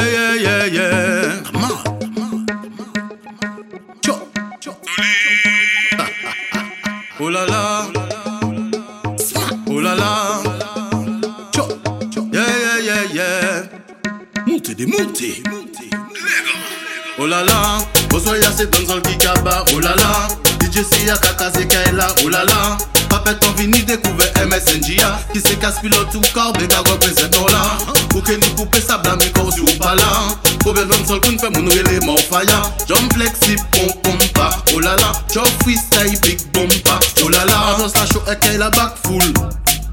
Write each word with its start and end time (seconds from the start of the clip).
Yeah, 0.00 0.34
yeah, 0.34 0.64
yeah. 0.66 1.42
Come 1.44 1.64
on. 1.64 2.46
Cho, 4.00 4.14
cho. 4.60 4.72
Oh 7.20 7.28
la 7.28 7.44
la. 7.44 7.86
Oh 9.68 9.80
la 9.80 9.94
la. 9.94 10.42
Cho. 11.52 11.68
Yeah, 12.32 12.48
yeah, 12.64 12.78
yeah, 12.82 13.02
yeah. 13.12 13.62
Montez 14.46 14.74
des 14.74 14.86
montées. 14.86 15.42
Oh 17.18 17.26
la 17.26 17.42
la. 17.44 17.78
Osoya 18.14 18.50
c'est 18.56 18.70
dans 18.86 18.94
le 18.96 19.02
kikaba. 19.02 19.64
Oh 19.74 19.80
la 19.80 19.94
la. 19.96 20.28
DJ 20.60 20.82
Sia 20.82 21.16
Kakaze 21.16 21.66
Kaila. 21.68 22.06
Oh 22.24 22.28
la 22.28 22.44
la. 22.44 22.78
Papet 23.10 23.44
en 23.46 23.52
vini 23.52 23.82
découvert 23.82 24.32
MSNJA 24.50 25.20
Qui 25.32 25.40
se 25.40 25.54
casse 25.54 25.78
pilote 25.80 26.10
tout 26.10 26.20
corps, 26.34 26.52
béga 26.54 26.78
représente 26.78 27.34
non 27.36 27.46
là 27.46 27.78
Ou 28.14 28.20
que 28.20 28.32
ni 28.32 28.54
couper 28.54 28.80
sa 28.80 28.98
blâme 28.98 29.18
corps 29.32 29.54
ou 29.60 29.78
pas 29.78 29.94
là. 29.94 30.02
Problème 30.58 30.88
dans 30.88 31.06
sol 31.06 31.20
qu'on 31.20 31.38
fait 31.38 31.50
mon 31.50 31.68
élément 31.70 32.16
fire. 32.16 32.72
Jump 32.88 33.12
flexi 33.14 33.56
pom 33.72 33.92
pom 34.02 34.18
pa 34.34 34.50
Oh 34.74 34.80
la 34.80 34.96
la, 34.96 35.12
job 35.32 35.46
freestyle 35.62 36.18
big 36.20 36.40
bomba 36.52 36.98
Oh 37.22 37.28
la 37.28 37.44
la, 37.44 37.58
annonce 37.74 37.96
la 37.96 38.06
show 38.06 38.22
et 38.30 38.36
qu'elle 38.36 38.58
la 38.58 38.70
back 38.70 38.94
full. 39.06 39.32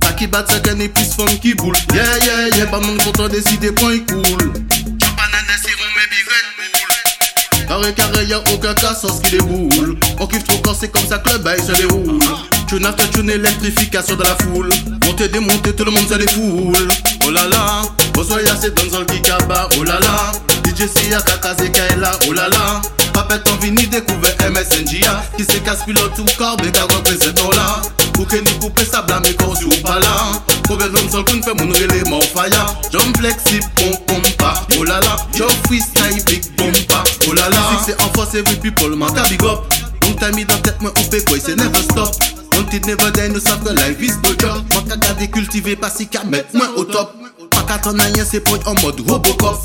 Ta 0.00 0.12
qui 0.12 0.26
bat 0.26 0.44
sa 0.48 0.56
et 0.56 0.88
plus 0.88 1.04
fun 1.04 1.26
qui 1.42 1.54
boule. 1.54 1.76
Yeah 1.92 2.02
yeah 2.24 2.56
yeah, 2.56 2.66
pas 2.66 2.80
mon 2.80 2.96
content 2.98 3.28
décider 3.28 3.72
point 3.72 3.98
cool. 4.08 4.22
Banane 4.22 5.54
sirop 5.60 5.90
mais 5.96 6.08
big 6.10 6.26
red 6.30 6.46
bull. 6.56 7.66
Carré 7.66 7.94
carré 7.94 8.26
y'a 8.26 8.38
aucun 8.52 8.74
cas 8.74 8.94
sans 8.94 9.16
ce 9.16 9.22
qui 9.22 9.32
déboule. 9.32 9.98
On 10.20 10.26
kiffe 10.26 10.44
trop 10.44 10.58
quand 10.58 10.74
c'est 10.78 10.88
comme 10.88 11.06
ça 11.06 11.18
que 11.18 11.30
le 11.30 11.38
bail 11.38 11.60
se 11.60 11.72
déroule 11.72 12.20
Tune 12.66 12.86
after 12.86 13.08
tune 13.10 13.30
électrification 13.30 14.16
de 14.16 14.22
la 14.22 14.36
foule. 14.36 14.70
Monter 15.04 15.28
démonter 15.28 15.74
tout 15.74 15.84
le 15.84 15.90
monde 15.90 16.08
se 16.08 16.14
défoule. 16.14 16.88
Oh 17.26 17.30
la 17.30 17.46
la 17.46 17.82
Osoya 18.16 18.54
c'est 18.60 18.74
dans 18.90 18.98
le 19.00 19.04
kikaba 19.06 19.68
Oh 19.78 19.84
la 19.84 19.98
la 20.00 20.32
DJ 20.64 20.86
Sia 20.88 21.20
Kakaze 21.20 21.70
Kaila 21.72 22.10
Oh 22.28 22.32
la 22.32 22.48
la 22.48 22.80
Papet 23.12 23.48
en 23.50 23.56
vini 23.56 23.86
découvert 23.86 24.34
MSNJA 24.50 25.24
Qui 25.36 25.44
se 25.44 25.58
casse 25.58 25.84
pilote 25.84 26.12
tout 26.14 26.24
corps 26.36 26.56
Béga 26.58 26.82
représente 26.82 27.40
oh 27.46 27.50
là 27.54 27.80
Ou 28.18 28.24
que 28.24 28.36
ni 28.36 28.58
couper 28.58 28.84
sa 28.84 29.02
blâme 29.02 29.22
et 29.24 29.34
corps 29.34 29.58
ou 29.64 29.82
pas 29.82 30.00
là. 30.00 30.42
Dans 30.68 30.76
le 30.76 31.10
sol 31.10 31.24
qu'on 31.24 31.42
fait 31.42 31.54
mon 31.54 31.72
élément 31.72 32.20
fire 32.20 32.76
Jump 32.92 33.16
flexi 33.16 33.60
pom 33.76 33.96
pom 34.06 34.22
pa 34.38 34.54
Oh 34.78 34.84
la 34.84 35.00
la 35.00 35.16
Joe 35.34 35.50
freestyle 35.66 36.22
big 36.26 36.42
bomba 36.56 37.04
Oh 37.28 37.32
la 37.32 37.48
Musique 37.48 37.86
c'est 37.86 38.02
en 38.02 38.08
force 38.12 38.34
every 38.34 38.56
people 38.56 38.94
man 38.96 39.10
big 39.30 39.42
up. 39.44 39.60
On 40.06 40.12
t'a 40.12 40.30
mis 40.32 40.44
dans 40.44 40.58
tête 40.58 40.80
moi 40.80 40.92
on 40.98 41.10
fait 41.10 41.24
quoi 41.24 41.38
c'est 41.42 41.56
never 41.56 41.82
stop 41.82 42.14
On 42.56 42.62
it 42.72 42.86
never 42.86 43.28
nous 43.30 43.40
savent 43.40 43.64
que 43.64 43.72
life 43.72 44.00
is 44.00 44.16
no 44.22 44.30
job 44.38 44.62
Moi 44.72 44.84
qu'à 44.88 44.96
garder 44.96 45.28
cultiver 45.28 45.76
pas 45.76 45.90
si 45.90 46.06
qu'à 46.06 46.24
mettre 46.24 46.54
moins 46.54 46.70
au 46.76 46.84
top. 46.84 47.12
Pas 47.50 47.62
qu'à 47.62 47.78
t'en 47.78 47.92
rien 47.92 48.24
c'est 48.24 48.40
point 48.40 48.58
en 48.66 48.74
mode 48.80 49.00
Robocop. 49.08 49.58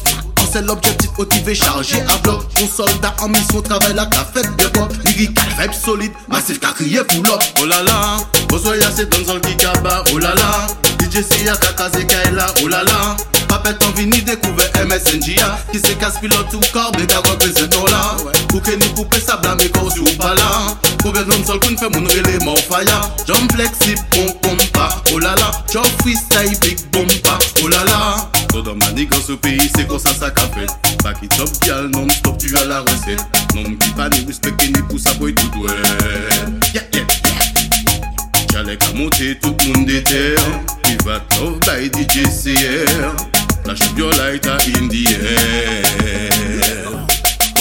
C'est 0.52 0.64
l'objectif 0.64 1.12
motivé 1.16 1.54
chargé 1.54 2.02
à 2.02 2.18
bloc. 2.24 2.42
Mon 2.60 2.68
soldat 2.68 3.16
en 3.22 3.28
mission 3.28 3.62
travaille 3.62 3.94
la 3.94 4.08
cafette 4.08 4.50
de 4.58 4.66
pop 4.66 4.92
Lyrical 5.06 5.46
vibe 5.60 5.74
solide, 5.74 6.12
massif 6.28 6.60
qu'a 6.60 6.70
crié 6.70 7.02
pull 7.04 7.20
up. 7.28 7.40
Oh 7.62 7.66
la 7.68 7.84
la, 7.84 8.18
Osoya 8.52 8.90
c'est 8.96 9.08
dans 9.28 9.36
le 9.36 9.40
kikaba 9.42 10.04
Oh 10.12 10.18
la 10.18 10.34
la, 10.34 10.68
DJ 11.00 11.22
Sia 11.22 11.56
Kakaze 11.56 12.04
Kaila 12.04 12.48
Oh 12.64 12.68
la 12.68 12.84
la, 12.84 13.16
Papet 13.48 13.76
en 13.86 13.92
vini 13.92 14.24
découvert 14.24 14.72
MSNJA 14.88 15.60
Qui 15.72 15.78
se 15.78 15.94
casse 15.94 16.18
pilote 16.20 16.48
tout 16.50 16.60
corps, 16.74 16.92
béga 16.94 17.18
représente 17.18 17.78
oh 17.80 17.88
là 17.88 18.16
Ou 18.60 18.62
que 18.62 18.72
ni 18.72 18.94
couper 18.94 19.22
sa 19.22 19.38
blâme 19.38 19.62
et 19.62 19.70
corps 19.70 19.94
ou 19.98 20.18
pas 20.18 20.36
là. 20.36 20.76
Problème 20.98 21.30
dans 21.30 21.38
le 21.38 21.46
sol 21.46 21.60
qu'on 21.62 21.78
fait 21.78 21.98
mon 21.98 22.06
élément 22.10 22.58
fire 22.58 23.10
Jump 23.26 23.50
flexi 23.54 23.96
pom 24.12 24.34
pom 24.42 24.58
pa 24.74 24.90
Oh 25.14 25.20
la 25.20 25.34
la, 25.36 25.50
job 25.72 25.86
freestyle 26.02 26.60
big 26.60 26.78
bomba 26.92 27.40
Oh 27.64 27.70
la 27.70 27.86
la 27.86 28.30
Tout 28.50 28.62
dans 28.62 28.76
nigga 28.94 29.16
ce 29.26 29.32
pays 29.32 29.72
c'est 29.74 29.88
comme 29.88 29.98
ça 29.98 30.10
ça 30.14 30.30
qu'a 30.30 30.42
fait. 30.42 30.68
Pas 31.02 31.14
qui 31.14 31.30
top 31.30 31.50
gal 31.66 31.90
non 31.94 32.10
stop 32.10 32.38
tu 32.38 32.54
as 32.58 32.66
la 32.66 32.82
recette. 32.82 33.24
Non 33.56 33.64
qui 33.64 33.90
pas 33.92 34.10
ni 34.10 34.26
respecter 34.26 34.68
ni 34.68 35.00
ça 35.00 35.14
boy 35.14 35.34
tout 35.34 35.48
doué 35.52 35.72
Yeah 36.74 36.82
yeah 36.94 37.06
J'allais 38.52 38.76
qu'à 38.76 38.92
monter 38.94 39.40
tout 39.42 39.56
le 39.58 39.68
monde 39.70 39.90
Private 40.84 41.40
love 41.40 41.60
by 41.62 41.90
DJ 41.90 42.24
CR 42.28 43.16
up 43.70 43.98
your 43.98 44.12
light 44.16 44.46
in 44.48 44.90
the 44.90 45.06
air. 45.16 46.50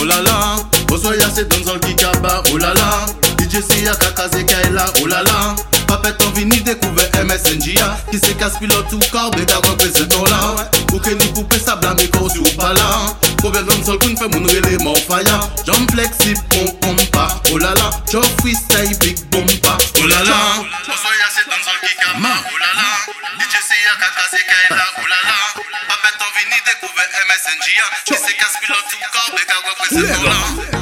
Oh 0.01 0.05
la 0.05 0.21
la, 0.23 0.57
Osoya 0.99 1.31
c'est 1.33 1.49
dans 1.65 1.75
le 1.75 1.79
kikaba 1.79 2.43
Oh 2.53 2.59
la 2.59 2.75
la, 2.75 3.07
DJ 3.39 3.63
Sia 3.63 3.95
Kakaze 3.95 4.45
Kaila 4.45 4.85
Oh 5.01 5.07
la 5.07 5.23
la, 5.23 5.55
Papet 5.87 6.21
en 6.25 6.31
vini 6.31 6.61
découvert 6.61 7.09
MSNJA 7.25 7.97
Qui 8.11 8.19
se 8.19 8.33
casse 8.33 8.59
pilote 8.59 8.89
tout 8.91 8.99
corps, 9.13 9.31
béga 9.31 9.59
représente 9.59 10.13
oh 10.21 10.25
là 10.27 10.69
Ou 10.93 10.99
que 10.99 11.11
ni 11.11 11.33
couper 11.33 11.61
sa 11.61 11.77
blâme 11.77 12.01
et 12.01 12.09
corps 12.09 12.35
ou 12.37 12.57
pas 12.57 12.75
là. 12.75 13.15
Problème 13.37 13.67
dans 13.67 13.77
le 13.77 13.85
sol 13.85 13.99
qu'on 14.01 14.17
fait 14.17 14.37
mon 14.37 14.45
élément 14.49 14.95
fire 14.97 15.49
Jump 15.65 15.89
flexi 15.93 16.35
pom 16.51 16.69
pom 16.81 16.97
pa 17.13 17.29
Oh 17.53 17.59
la 17.59 17.75
la, 17.75 17.91
job 18.11 18.25
freestyle 18.41 18.99
big 18.99 19.17
bomba 19.31 19.79
Oh 20.03 20.07
la 20.09 20.25
la, 20.25 20.41
Osoya 20.83 21.29
c'est 21.31 21.49
dans 21.49 21.63
le 21.63 21.89
kikaba 21.89 22.35
Oh 22.51 22.59
la 22.59 22.75
la, 22.75 23.39
DJ 23.39 23.55
Sia 23.63 23.95
Kakaze 24.01 24.43
Kaila 24.51 24.85
Oh 24.99 25.07
la 25.07 25.21
la, 25.31 25.63
Papet 25.87 26.19
en 26.19 26.31
vini 26.35 26.59
découvert 26.67 27.09
MSNJA 27.29 27.87
Qui 28.05 28.15
se 28.15 28.37
casse 28.37 28.59
pilote 28.61 28.83
tout 28.91 28.99
corps, 29.13 29.31
béga 29.37 29.55
représente 29.63 30.19
oh 30.25 30.73
là 30.73 30.78